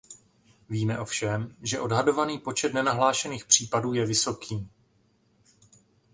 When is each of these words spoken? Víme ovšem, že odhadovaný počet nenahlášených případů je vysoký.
Víme 0.69 0.99
ovšem, 0.99 1.55
že 1.61 1.79
odhadovaný 1.79 2.39
počet 2.39 2.73
nenahlášených 2.73 3.45
případů 3.45 3.93
je 3.93 4.05
vysoký. 4.05 4.69